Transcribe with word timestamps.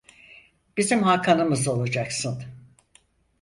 Bizim 0.77 1.03
hakanımız 1.03 1.67
olacaksın. 1.67 2.43